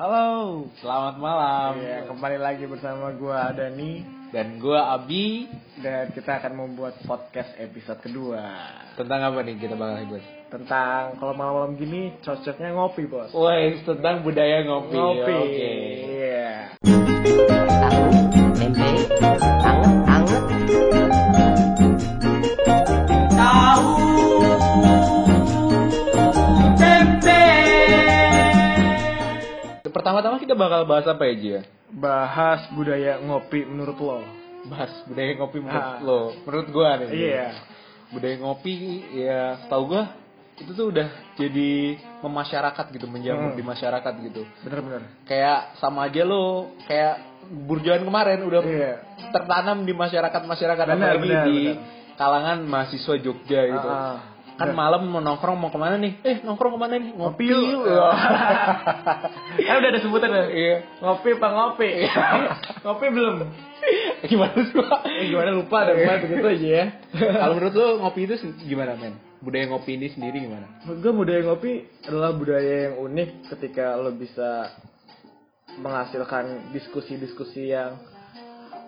[0.00, 0.64] Halo.
[0.80, 1.76] Selamat malam.
[1.76, 4.00] Iya, kembali lagi bersama gua Dani
[4.32, 5.44] Dan gua Abi.
[5.84, 8.40] dan kita akan membuat podcast episode kedua
[8.96, 10.24] Tentang apa nih kita bakal bahas?
[10.50, 13.28] tentang kalau malam-malam gini cocoknya ngopi, Bos.
[13.36, 14.96] Wah, tentang budaya ngopi.
[14.96, 15.34] Ngopi.
[15.36, 15.72] Oke.
[16.00, 16.19] Iya.
[30.20, 31.48] Pertama-tama kita bakal bahas apa ya, Ji?
[31.56, 31.62] ya?
[31.96, 34.20] Bahas budaya ngopi menurut lo.
[34.68, 35.96] Bahas budaya ngopi menurut Ah.
[36.04, 36.20] lo.
[36.44, 37.08] Menurut gua nih.
[37.08, 37.46] Iya.
[38.12, 38.72] Budaya ngopi
[39.16, 40.12] ya tahu gua
[40.60, 41.08] itu tuh udah
[41.40, 43.56] jadi memasyarakat gitu, menjamur Hmm.
[43.56, 44.44] di masyarakat gitu.
[44.60, 45.08] Bener-bener.
[45.24, 47.16] Kayak sama aja lo kayak
[47.64, 48.92] burjuan kemarin udah Iya.
[49.32, 51.80] tertanam di masyarakat-masyarakat apalagi benar, di benar.
[52.20, 53.88] kalangan mahasiswa Jogja gitu.
[53.88, 54.39] Ah, ah.
[54.60, 56.20] Kan malam mau nongkrong mau ke mana nih?
[56.20, 57.16] Eh nongkrong ke mana nih?
[57.16, 57.80] Ngopi yuk.
[59.66, 60.44] kan udah ada sebutan ya.
[60.52, 60.76] Iya.
[61.00, 61.88] Ngopi apa ngopi?
[62.84, 63.36] ngopi belum?
[64.28, 65.00] gimana sih Pak?
[65.08, 66.84] Eh, gimana lupa ada lupa begitu aja ya.
[67.16, 68.34] Kalau menurut lo ngopi itu
[68.68, 69.16] gimana men?
[69.40, 70.68] Budaya ngopi ini sendiri gimana?
[70.84, 71.72] Menurut gue budaya ngopi
[72.04, 74.76] adalah budaya yang unik ketika lo bisa
[75.80, 77.96] menghasilkan diskusi-diskusi yang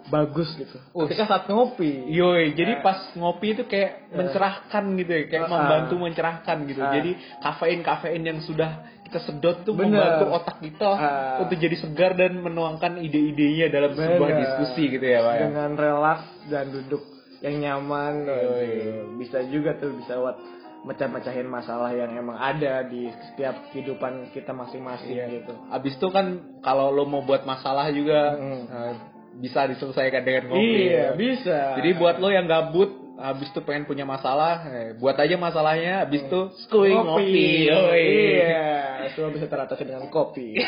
[0.08, 0.76] bagus gitu.
[0.92, 1.04] Oh.
[1.04, 2.08] Ketika saat ngopi.
[2.08, 5.50] Yoi, jadi pas ngopi itu kayak mencerahkan gitu ya, kayak Ah.
[5.52, 6.80] membantu mencerahkan gitu.
[6.80, 6.92] Ah.
[6.92, 8.70] Jadi kafein-kafein yang sudah
[9.04, 9.92] kita sedot tuh Bener.
[9.92, 11.00] membantu otak kita Ah.
[11.38, 14.40] untuk jadi segar dan menuangkan ide-idenya dalam sebuah Bener.
[14.40, 15.32] diskusi gitu ya, Pak.
[15.32, 15.40] ya?
[15.46, 17.02] Dengan relaks dan duduk
[17.38, 18.14] yang nyaman.
[18.24, 18.40] Yoi.
[18.40, 20.36] Waduh, Bisa juga tuh bisa buat
[20.82, 25.26] mecah-mecahin masalah yang emang ada di setiap kehidupan kita masing-masing Iya.
[25.38, 25.54] gitu.
[25.70, 26.26] Abis itu kan
[26.58, 28.94] kalau lo mau buat masalah juga eh,
[29.40, 30.66] bisa diselesaikan dengan ngopi.
[30.66, 31.08] Iya, ya.
[31.16, 31.58] bisa.
[31.80, 36.26] Jadi buat lo yang gabut, habis itu pengen punya masalah, eh, buat aja masalahnya, habis
[36.26, 37.70] itu skuy ngopi.
[37.70, 38.06] Yoi.
[38.42, 38.68] Iya,
[39.14, 40.58] semua bisa teratasi dengan kopi.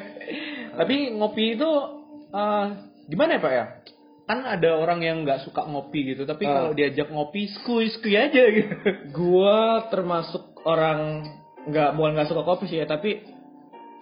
[0.78, 1.70] Tapi ngopi itu
[2.30, 2.66] eh,
[3.08, 3.66] gimana ya pak ya?
[4.26, 6.58] Kan ada orang yang nggak suka ngopi gitu, tapi Ah.
[6.66, 8.74] kalau diajak ngopi, skuy skuy aja gitu.
[9.18, 11.22] gua termasuk orang
[11.70, 13.22] nggak bukan nggak suka kopi sih ya, tapi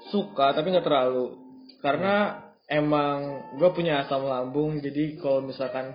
[0.09, 1.37] suka tapi nggak terlalu.
[1.85, 5.95] Karena emang gue punya asam lambung, jadi kalau misalkan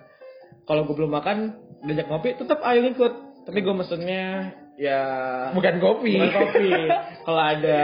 [0.66, 1.38] kalau gue belum makan
[1.85, 3.13] diajak ngopi, tetap ayo ikut.
[3.50, 5.02] Tapi gue mesennya ya
[5.57, 6.16] Bukan kopi.
[6.22, 6.69] bukan kopi.
[7.25, 7.81] kalau ada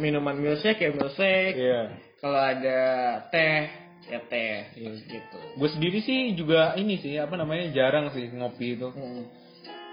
[0.00, 1.56] minuman milkshake ya milkshake.
[1.60, 1.82] Iya.
[2.20, 2.80] Kalau ada
[3.28, 3.60] teh
[4.08, 5.38] ya teh gitu.
[5.60, 8.88] Gue sendiri sih juga ini sih apa namanya jarang sih ngopi itu.
[8.88, 9.28] Hmm.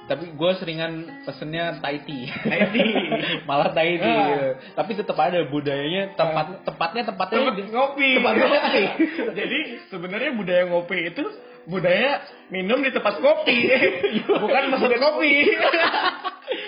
[0.08, 2.32] Tapi gue seringan pesennya Thai tea.
[2.32, 2.92] Thai tea.
[3.48, 4.08] Malah Thai tea.
[4.08, 4.28] Ah.
[4.32, 4.48] gitu.
[4.80, 8.10] Tapi tetap ada budayanya tempat tepatnya tempatnya Tempat ngopi.
[8.16, 8.84] Tempat ngopi.
[9.44, 9.60] Jadi
[9.92, 11.24] sebenarnya budaya ngopi itu
[11.68, 12.12] budaya
[12.48, 13.58] minum di tempat kopi,
[14.42, 15.34] bukan mesen kopi.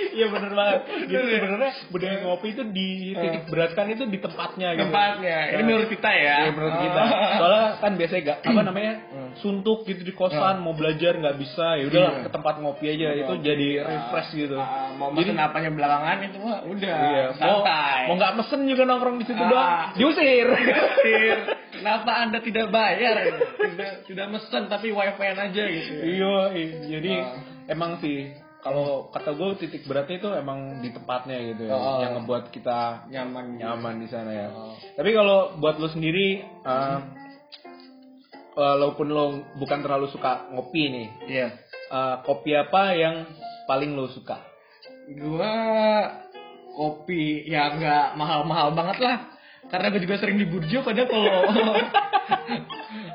[0.09, 0.79] Iya bener banget.
[1.07, 1.39] Bener ya?
[1.39, 4.91] sebenarnya budaya ngopi itu di titik beratkan itu di tempatnya gitu.
[4.91, 5.37] Tempatnya.
[5.55, 6.35] Ini menurut kita ya.
[6.43, 7.01] Iya menurut kita.
[7.07, 7.31] Oh.
[7.39, 9.31] Soalnya kan biasanya gak apa namanya Hmm.
[9.39, 12.23] suntuk gitu di kosan mau belajar nggak bisa ya udahlah Iya.
[12.27, 14.57] ke tempat ngopi aja itu jadi refresh gitu.
[14.59, 18.01] Ah, mau Jadi- apanya belakangan itu mah udah Iya, santai.
[18.11, 19.47] mau nggak mesen juga nongkrong di situ Ah.
[19.47, 20.47] doang, diusir.
[20.51, 21.37] Diusir.
[21.79, 23.15] Kenapa anda tidak bayar?
[23.55, 25.91] Tidak tidak mesen tapi wifi aja gitu.
[25.95, 26.67] Iya, iya.
[26.91, 27.39] jadi Ah.
[27.71, 28.29] emang sih
[28.59, 32.03] kalau kata gue titik beratnya itu emang di tempatnya gitu ya, Oh.
[32.03, 33.55] yang ngebuat kita Nyaman.
[33.55, 34.47] nyaman di sana ya.
[34.51, 34.75] Oh.
[34.99, 36.99] Tapi kalau buat lo sendiri, uh,
[38.51, 39.25] walaupun lo
[39.55, 41.47] bukan terlalu suka ngopi nih, Iya.
[41.87, 43.15] uh, kopi apa yang
[43.63, 44.43] paling lo suka?
[45.15, 45.55] Gua
[46.75, 49.17] kopi ya nggak mahal-mahal banget lah.
[49.67, 51.33] Karena gue juga sering di burjo padahal kalau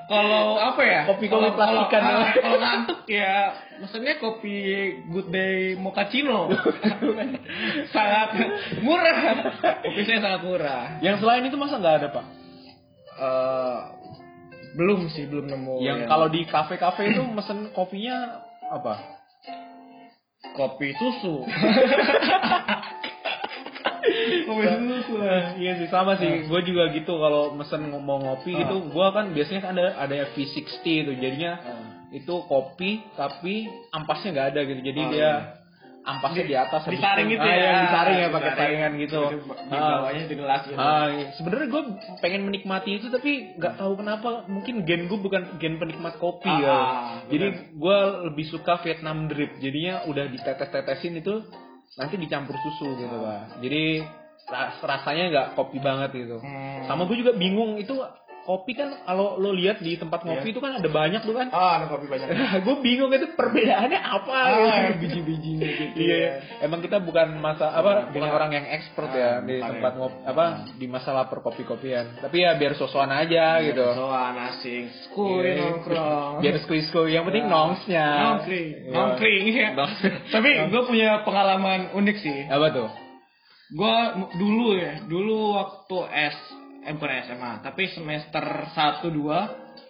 [0.04, 1.00] kalau apa ya?
[1.08, 3.34] Kopi-kopi Kalau- plastikan kalau- Kalau ngantuk ya
[3.80, 4.56] maksudnya kopi
[5.08, 6.52] Good Day Mochaccino.
[7.94, 8.28] sangat
[8.84, 9.18] murah.
[9.82, 10.84] Kopi saya sangat murah.
[11.00, 12.26] Yang selain itu masa nggak ada pak?
[13.14, 13.78] Eh,
[14.74, 15.74] belum sih, belum nemu.
[15.80, 18.94] yang kalau di kafe-kafe itu mesen kopinya apa?
[20.54, 21.42] kopi susu.
[24.44, 25.14] kopi susu.
[25.56, 26.44] iya sih sama sih.
[26.44, 28.58] Gue juga gitu kalau mesen mau ngopi Ah.
[28.62, 30.66] gitu, gue kan biasanya kan ada ada V60
[31.00, 31.82] itu, jadinya Ah.
[32.10, 33.54] itu kopi tapi
[33.90, 34.80] ampasnya nggak ada gitu.
[34.84, 35.32] Jadi Oh, dia iya.
[36.04, 37.64] ampasnya di atas habis Disaring itu- gitu ah, ya.
[37.64, 39.20] yang disaring ya pakai saringan gitu.
[39.64, 39.88] Di Ah.
[39.90, 40.76] bawahnya di gelas gitu.
[40.76, 41.26] Ah, iya.
[41.34, 41.82] sebenarnya gue
[42.20, 46.60] pengen menikmati itu tapi nggak tahu kenapa mungkin gen gue bukan gen penikmat kopi Ah,
[46.60, 46.70] ya.
[46.70, 49.56] ah, Jadi gue lebih suka Vietnam drip.
[49.58, 51.40] Jadinya udah ditetes-tetesin itu
[51.96, 53.60] nanti dicampur susu gitu pak.
[53.62, 54.02] Jadi
[54.50, 56.38] ras- rasanya nggak kopi banget gitu.
[56.40, 56.84] Hmm.
[56.88, 57.94] Sama gue juga bingung itu
[58.44, 61.48] kopi kan kalau lo lihat di tempat ngopi itu kan ada banyak tuh kan.
[61.48, 62.28] Ah, ada kopi banyak.
[62.64, 65.00] gue bingung itu perbedaannya apa Ah, gitu.
[65.00, 65.98] biji-bijinya gitu.
[65.98, 66.30] Iya, ya.
[66.62, 68.36] emang kita bukan masa apa bukan Iya.
[68.36, 69.98] orang yang expert Ah, ya di bukan tempat ya.
[69.98, 70.44] ngop apa
[70.76, 72.20] di masalah perkopi-kopian.
[72.20, 73.86] Tapi ya biar sosokan aja gitu.
[73.92, 75.54] Soan asing, skuy Iya.
[75.64, 76.32] nongkrong.
[76.38, 77.50] Biar skuy-skuy, yang penting Ya.
[77.50, 78.06] nongsnya.
[78.36, 78.92] Nongkring, Iya.
[78.92, 79.68] nongkring ya.
[79.72, 79.98] Nongs.
[80.28, 82.38] Tapi gue punya pengalaman unik sih.
[82.46, 82.88] Apa tuh?
[83.70, 83.96] Gue
[84.36, 86.36] dulu ya, dulu waktu S,
[86.84, 89.16] eh bukan SMA, tapi semester 1 2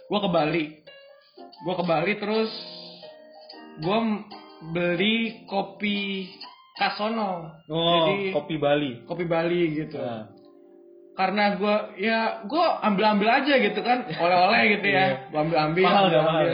[0.04, 0.64] gue ke Bali.
[1.60, 2.50] Gue ke Bali terus
[3.76, 3.98] gue
[4.70, 6.30] beli kopi
[6.74, 7.50] Kasono.
[7.66, 8.92] Oh, Jadi kopi Bali.
[9.04, 9.98] kopi Bali gitu.
[9.98, 10.30] Nah.
[11.14, 14.98] Karena gue ya gue ambil ambil aja gitu kan oleh-oleh gitu Iya.
[14.98, 16.46] ya gue ambil ambil Mahal nggak, mahal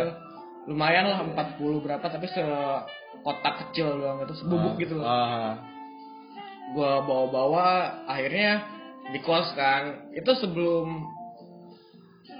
[0.68, 2.44] lumayan lah 40 berapa tapi se
[3.24, 5.64] kotak kecil doang itu sebubuk gitu loh Ah.
[6.76, 7.68] gue bawa-bawa
[8.04, 8.60] akhirnya
[9.10, 10.86] di kos kan itu sebelum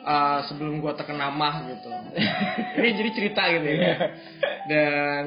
[0.02, 1.90] uh, sebelum gue terkena mah gitu
[2.78, 3.78] ini jadi cerita gitu Iya.
[3.80, 3.96] ya
[4.66, 5.22] dan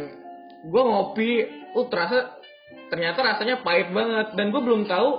[0.63, 1.29] gue ngopi
[1.73, 2.39] uh terasa
[2.87, 5.09] ternyata rasanya pahit banget dan gue belum tahu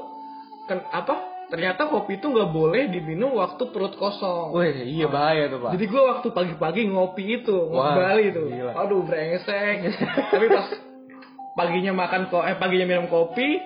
[0.65, 5.61] kan apa ternyata kopi itu nggak boleh diminum waktu perut kosong Wih, iya bahaya tuh,
[5.61, 5.77] Pak.
[5.77, 8.49] jadi gue waktu pagi-pagi ngopi itu, Wah, Bali itu.
[8.49, 8.73] gila.
[8.75, 9.93] Aduh, brengsek.
[10.33, 10.67] Tapi pas
[11.61, 13.61] paginya makan ko eh paginya minum kopi,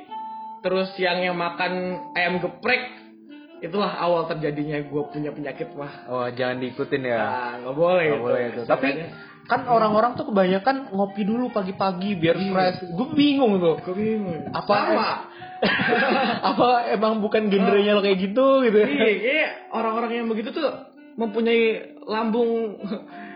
[0.61, 1.73] terus siangnya makan
[2.15, 2.83] ayam geprek,
[3.59, 6.07] itulah awal terjadinya gue punya penyakit mah.
[6.07, 7.19] Oh, jangan diikutin ya.
[7.19, 8.05] Nah, nggak boleh.
[8.11, 8.61] Nggak boleh itu.
[8.67, 8.89] Tapi
[9.49, 12.53] kan orang-orang tuh kebanyakan ngopi dulu pagi-pagi biar Iya.
[12.53, 12.79] fresh.
[12.93, 13.77] Gue bingung tuh.
[13.81, 14.53] gue bingung.
[14.53, 15.11] Apa Sama.
[16.55, 18.79] apa emang bukan genrenya lo kayak gitu gitu?
[18.79, 20.71] iya, kayak orang-orang yang begitu tuh
[21.19, 22.79] mempunyai lambung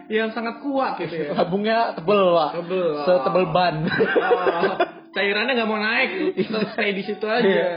[0.07, 1.35] yang sangat kuat gitu ya.
[1.35, 2.51] Lambungnya tebel, Pak.
[2.63, 2.89] Tebel.
[3.03, 3.75] Setebel ban.
[5.13, 7.45] Cairannya nggak mau naik, terus stay di situ aja.
[7.45, 7.71] Iya.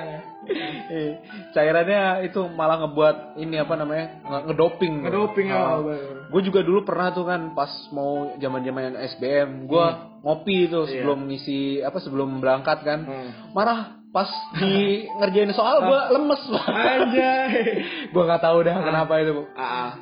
[0.85, 1.11] Eh,
[1.51, 4.21] Cairannya itu malah ngebuat ini apa namanya?
[4.21, 4.93] nge- ngedoping.
[5.01, 5.81] Ngedoping Ah.
[5.81, 5.97] ya.
[6.27, 9.85] Gue juga dulu pernah tuh kan pas mau zaman-zaman SBM, gue
[10.21, 11.01] ngopi tuh Iya.
[11.01, 12.99] sebelum ngisi apa sebelum berangkat kan.
[13.03, 13.29] Hmm.
[13.51, 14.75] Marah pas di
[15.17, 17.49] ngerjain soal gue lemes Anjay.
[18.13, 19.49] gue nggak tahu dah kenapa itu.
[19.57, 19.97] Ah,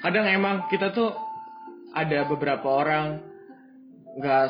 [0.00, 1.10] kadang emang kita tuh
[1.90, 3.18] ada beberapa orang
[4.16, 4.42] nggak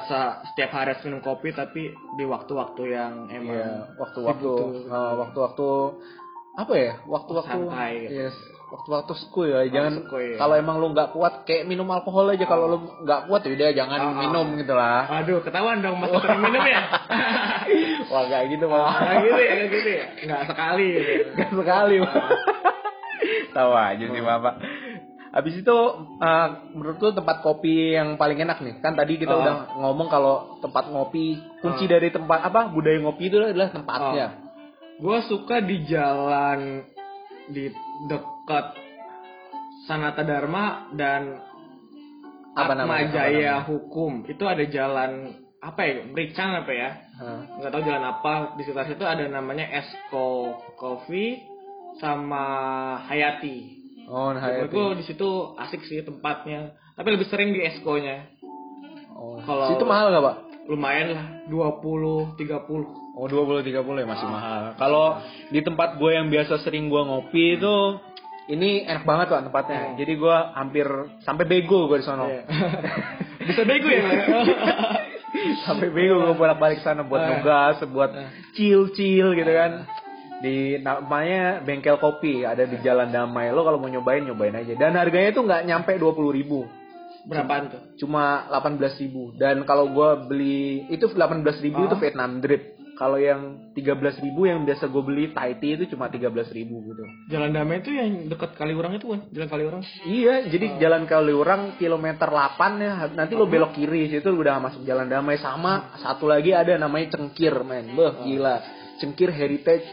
[0.46, 4.50] setiap hari harus minum kopi tapi di waktu-waktu yang emang Iya, waktu-waktu
[4.86, 5.68] eh, waktu-waktu
[6.56, 6.92] apa ya?
[7.04, 8.14] Waktu-waktu Santai gitu.
[8.30, 8.36] Yes.
[8.66, 10.42] Waktu-waktu skuy ya, jangan ya.
[10.42, 13.70] kalau emang lu nggak kuat kayak minum alkohol aja kalau lu nggak kuat ya udah
[13.70, 14.14] jangan Ah, ah.
[14.26, 15.02] minum gitu lah.
[15.22, 16.82] Aduh, ketahuan dong mas sering minum ya?
[18.10, 18.90] Wah nggak gitu malah.
[18.98, 20.06] Nggak gitu ya, nggak gitu ya?
[20.26, 20.88] Nggak sekali.
[21.38, 21.96] Nggak sekali.
[23.54, 24.54] Tahu aja sih bapak.
[25.36, 25.76] Habis itu
[26.16, 28.80] eh, menurut lu tempat kopi yang paling enak nih?
[28.80, 29.40] Kan tadi kita Ah.
[29.44, 29.54] udah
[29.84, 32.00] ngomong kalau tempat ngopi kunci Ah.
[32.00, 34.26] dari tempat apa budaya ngopi itu adalah tempatnya.
[34.96, 36.88] Gue suka di jalan
[37.52, 37.68] di
[38.08, 38.66] dekat
[39.84, 41.44] Sanata Dharma dan
[42.56, 43.04] Apa Atma namanya?
[43.04, 43.68] Apa Jaya namanya?
[43.68, 44.12] Hukum.
[44.24, 46.00] Itu ada jalan apa ya?
[46.08, 46.90] Bricang apa ya?
[47.20, 47.40] Hah.
[47.60, 48.32] Nggak tahu jalan apa.
[48.56, 51.44] Di sekitar situ ada namanya Esko Coffee
[52.00, 52.44] sama
[53.04, 53.84] Hayati.
[54.06, 54.70] Oh, nah itu.
[54.70, 56.72] Menurutku di situ asik sih tempatnya.
[56.94, 58.30] Tapi lebih sering di Eskonya.
[59.12, 59.40] Oh.
[59.40, 60.36] Kalau- Situ mahal gak, Pak?
[60.66, 62.86] Lumayan lah, 20, 30.
[63.14, 64.32] Oh, 20 30 ya masih Ah.
[64.32, 64.60] mahal.
[64.76, 65.06] Kalau
[65.48, 67.76] di tempat gue yang biasa sering gue ngopi itu
[68.46, 69.80] ini enak banget Pak tempatnya.
[69.80, 69.96] Hmm.
[69.96, 70.86] Jadi gue hampir
[71.22, 72.26] sampai bego gue di sono.
[72.26, 72.42] Iya.
[73.46, 74.02] Bisa bego ya?
[75.64, 77.28] Sampai bego gue bolak-balik sana buat Ah.
[77.32, 78.28] nugas, buat Ah.
[78.52, 79.86] chill-chill gitu kan.
[80.36, 83.48] Di namanya bengkel kopi ada di Jalan Damai.
[83.52, 84.76] Lo kalau mau nyobain nyobain aja.
[84.76, 86.68] Dan harganya tuh nggak nyampe 20.000 ribu.
[87.26, 87.80] Berapaan tuh?
[88.06, 89.22] Cuma 18.000 ribu.
[89.34, 92.00] Dan kalau gue beli itu 18.000 ribu itu Ah.
[92.00, 92.76] Vietnam drip.
[92.96, 97.04] Kalau yang 13.000 ribu yang biasa gue beli Thai tea itu cuma 13.000 ribu gitu.
[97.28, 99.20] Jalan Damai itu yang dekat Kaliurang itu kan?
[99.36, 99.82] Jalan Kaliurang.
[100.08, 103.04] Iya, jadi jalan Kaliurang kilometer 8 ya.
[103.12, 107.52] Nanti lo belok kiri situ udah masuk jalan damai sama satu lagi ada namanya Cengkir,
[107.68, 107.92] men.
[107.92, 108.75] Beh, gila.
[108.96, 109.84] Cengkir Heritage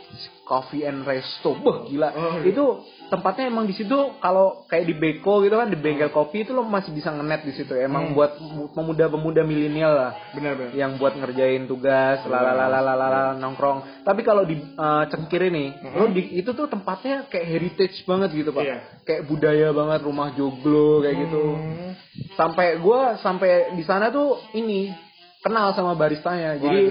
[0.43, 1.55] Coffee and Resto.
[1.55, 2.10] Beh, gila.
[2.12, 2.51] Oh, iya.
[2.51, 2.65] Itu
[3.07, 6.63] tempatnya emang di situ kalau kayak di Beko gitu kan di bengkel kopi itu lo
[6.63, 7.72] masih bisa ngenet di situ.
[7.75, 8.15] Emang Hmm.
[8.15, 8.36] buat
[8.75, 10.72] pemuda-pemuda milenial lah Benar benar.
[10.75, 14.03] yang buat ngerjain tugas lalalalalala nongkrong.
[14.03, 18.51] Tapi kalau di eh, Cengkir ini, lo di itu tuh tempatnya kayak heritage banget gitu,
[18.51, 18.63] Pak.
[18.63, 18.77] Iya.
[19.03, 21.43] Kayak budaya banget rumah joglo kayak gitu.
[21.55, 21.91] Hmm.
[22.36, 24.91] Sampai gua sampai di sana tuh ini
[25.39, 26.60] kenal sama baristanya.
[26.60, 26.83] Jadi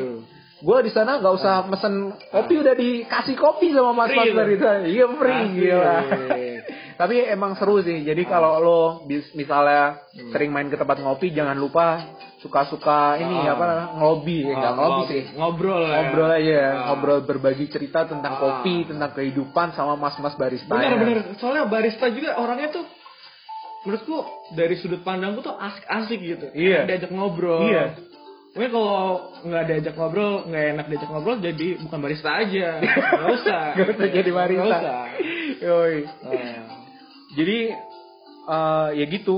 [0.62, 4.36] Gua di sana nggak usah mesen kopi udah dikasih kopi sama mas Free mas tuh.
[4.36, 4.70] barista.
[4.84, 5.52] Iya free Asik.
[5.52, 5.96] gila.
[6.94, 7.98] Tapi emang seru sih.
[8.00, 9.98] Jadi kalau lo bis- misalnya
[10.30, 11.98] sering main ke tempat ngopi, jangan lupa
[12.38, 13.54] suka-suka ini Ah.
[13.54, 15.22] apa ya nggak Oh, ngelobi ngob- sih.
[15.32, 15.90] Ngobrol lah.
[15.90, 15.98] ya.
[16.00, 16.70] Ngobrol aja, Ah.
[16.86, 18.40] ngobrol berbagi cerita tentang Ah.
[18.40, 20.70] kopi, tentang kehidupan sama mas-mas barista.
[20.70, 21.18] Bener bener.
[21.36, 22.84] Soalnya barista juga orangnya tuh
[23.82, 26.46] menurutku dari sudut pandangku tuh asik-asik gitu.
[26.52, 26.86] Iya.
[26.86, 27.66] Diajak ngobrol.
[27.66, 27.98] Iya.
[28.52, 32.68] Mungkin kalau nggak diajak ngobrol, nggak enak diajak ngobrol, jadi bukan barista aja.
[33.16, 33.62] Nggak usah.
[33.80, 34.60] Gak usah jadi barista.
[34.60, 35.04] Nggak usah.
[35.64, 35.96] Yoi.
[36.20, 36.64] Ah.
[37.32, 37.58] Jadi
[38.44, 39.36] eh, ya gitu.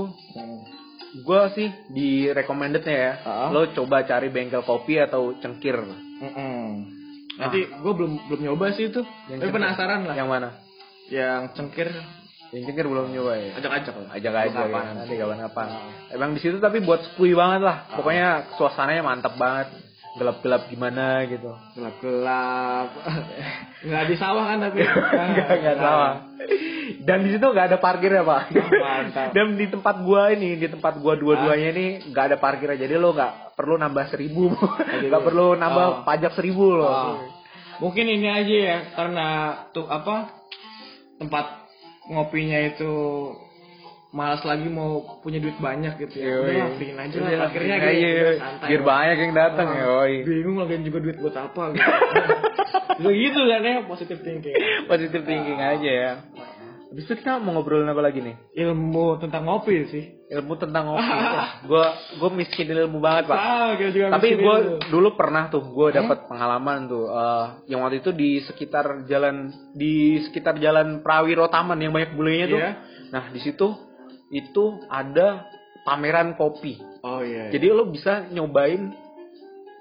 [1.15, 3.47] Gue sih di recommendednya ya, Ah.
[3.55, 5.79] lo coba cari bengkel kopi atau cengkir.
[5.79, 6.91] Mm-mm.
[7.39, 8.99] Nanti gue belum belum nyoba sih itu.
[8.99, 9.55] Tapi cengkir.
[9.55, 10.15] penasaran lah.
[10.19, 10.49] Yang mana?
[11.07, 11.87] Yang cengkir
[12.55, 13.51] Yang cengkir belum nyoba ya.
[13.59, 14.09] ajak-ajak lah.
[14.15, 14.79] Ajak aja Kapan?
[14.81, 15.67] ya, nanti kapan-kapan.
[16.07, 17.91] Emang di situ tapi buat skui banget lah.
[17.91, 19.75] Pokoknya suasananya mantap banget.
[20.15, 21.51] Gelap-gelap gimana gitu.
[21.75, 22.87] Gelap-gelap.
[23.91, 24.79] Nggak di sawah kan tapi.
[25.27, 26.13] Enggak, enggak salah.
[27.03, 28.47] Dan di situ nggak ada parkir ya pak.
[28.55, 29.35] Mantap.
[29.35, 33.11] Dan di tempat gua ini, di tempat gua dua-duanya ini nggak ada parkir jadi lo
[33.11, 34.53] nggak perlu nambah seribu,
[35.09, 35.95] nggak perlu nambah Oh.
[36.07, 36.87] pajak seribu lo.
[36.87, 37.17] Oh.
[37.81, 39.27] Mungkin ini aja ya karena
[39.69, 40.31] tuh apa
[41.19, 41.64] tempat
[42.09, 42.93] ngopinya itu
[44.15, 46.39] malas lagi mau punya duit banyak gitu ya.
[46.39, 46.55] Yoi.
[46.55, 47.75] Udah free aja lah free gitu.
[47.75, 48.07] aja.
[48.15, 48.67] Udah santai.
[48.71, 50.13] Biar banyak yang datang Ah, ya, oi.
[50.23, 51.91] Bingung lagi juga duit buat apa gitu.
[52.95, 54.55] Gitu kan ya positive thinking.
[54.87, 56.11] Positive thinking aja ya.
[56.87, 58.39] Habis itu kita mau ngobrolin apa lagi nih?
[58.55, 60.14] Ilmu tentang ngopi sih.
[60.25, 61.05] Ilmu tentang ngopi.
[61.69, 61.85] Gue
[62.17, 63.37] gue miskin ilmu banget pak.
[63.37, 64.55] Ah, juga Tapi gue
[64.89, 70.17] dulu pernah tuh, gue dapat pengalaman tuh, eh, yang waktu itu di sekitar jalan di
[70.25, 72.59] sekitar jalan Prawiro Taman yang banyak bulenya tuh.
[72.61, 72.71] Iya.
[73.13, 73.67] Nah di situ
[74.33, 75.45] itu ada
[75.85, 76.81] pameran kopi.
[77.05, 77.53] Oh iya.
[77.53, 78.93] Jadi lo bisa nyobain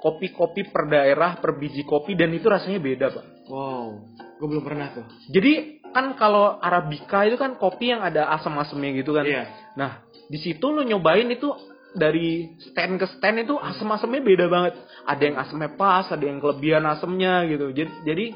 [0.05, 3.27] kopi-kopi per daerah, per biji kopi dan itu rasanya beda pak.
[3.49, 3.93] wow,
[4.41, 5.05] gue belum pernah tuh.
[5.33, 9.25] Jadi kan kalau arabica itu kan kopi yang ada asam-asamnya gitu kan.
[9.25, 9.47] Iya.
[9.79, 11.49] Nah, di situ lo nyobain itu
[11.95, 14.75] dari stand ke stand itu asam-asamnya beda banget.
[15.07, 17.71] Ada yang asamnya pas, ada yang kelebihan asamnya gitu.
[17.71, 18.27] Jadi, jadi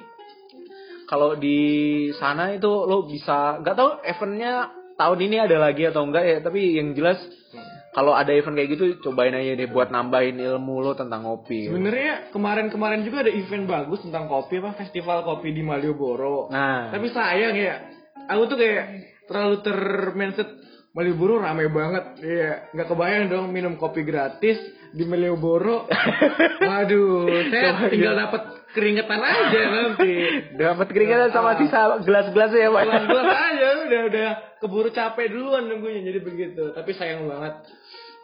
[1.11, 1.61] kalau di
[2.17, 6.79] sana itu lo bisa nggak tahu eventnya tahun ini ada lagi atau enggak ya, tapi
[6.79, 7.19] yang jelas
[7.99, 11.67] kalau ada event kayak gitu cobain aja deh buat nambahin ilmu lo tentang kopi.
[11.67, 16.47] Sebenarnya kemarin-kemarin juga ada event bagus tentang kopi apa festival kopi di Malioboro.
[16.47, 17.91] Nah, Tapi sayang ya,
[18.31, 18.85] aku tuh kayak
[19.27, 20.47] terlalu termindset
[20.95, 22.23] Malioboro rame banget.
[22.23, 24.63] Iya, nggak kebayang dong minum kopi gratis
[24.95, 25.91] di Malioboro.
[26.71, 30.13] Waduh, saya tinggal dapat keringetan aja nanti.
[30.57, 32.83] dapat keringetan sama sisa gelas-gelasnya ya, Pak.
[32.85, 34.29] Gelas-gelas aja udah udah
[34.61, 36.63] keburu capek duluan nunggunya jadi begitu.
[36.77, 37.55] Tapi sayang banget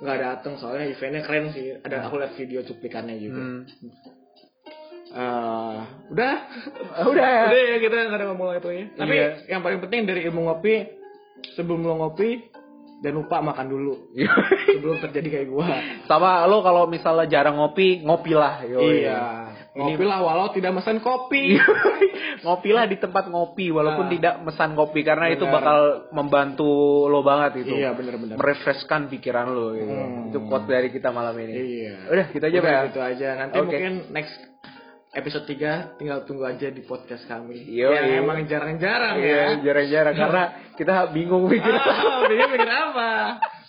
[0.04, 1.78] nggak datang soalnya eventnya keren sih.
[1.80, 3.40] Ada aku lihat video cuplikannya juga.
[3.40, 3.62] Hmm.
[5.14, 5.78] Eh,
[6.10, 6.34] udah.
[7.14, 7.42] Udah ya.
[7.46, 8.84] Udah ya kita nggak ada ngomong itu ya.
[8.98, 9.28] Tapi Iya.
[9.46, 10.74] yang paling penting dari ilmu ngopi
[11.54, 12.50] sebelum lo ngopi
[12.98, 14.10] dan lupa makan dulu
[14.74, 15.68] sebelum terjadi kayak gua.
[16.10, 18.66] Sama lo kalau misalnya jarang ngopi, ngopilah.
[18.66, 19.06] Yoi.
[19.06, 19.22] Iya.
[19.74, 21.58] Ngopilah walau tidak pesan kopi.
[22.46, 24.12] ngopilah di tempat ngopi walaupun Nah.
[24.14, 25.54] tidak mesan kopi karena itu Benar.
[25.58, 25.78] bakal
[26.14, 26.70] membantu
[27.06, 27.74] lo banget itu.
[27.74, 28.38] Iya benar-benar.
[28.38, 29.90] Merefreshkan pikiran lo gitu.
[29.90, 30.30] Hmm.
[30.30, 31.52] Itu quote dari kita malam ini.
[31.52, 31.94] Iya.
[32.06, 33.28] Udah, kita aja, Udah, gitu aja.
[33.34, 33.66] Nanti Oke.
[33.66, 34.36] mungkin next
[35.10, 37.66] episode 3 tinggal tunggu aja di podcast kami.
[37.66, 38.18] Yo, yang iya.
[38.18, 39.46] emang jarang-jarang Iya, ya.
[39.62, 40.42] jarang-jarang karena
[40.74, 41.70] kita bingung pikir.
[41.70, 43.10] Ah, Bingung mikir apa?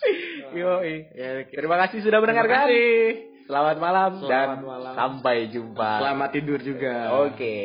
[0.62, 0.94] Yoi.
[1.14, 2.70] Ya, Terima kasih sudah mendengarkan.
[2.70, 3.34] kasih.
[3.46, 4.94] Selamat malam dan Selamat malam.
[4.98, 5.90] sampai jumpa.
[6.02, 6.96] Selamat tidur juga.
[7.30, 7.58] Oke.